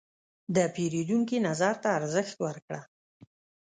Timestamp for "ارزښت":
1.97-2.33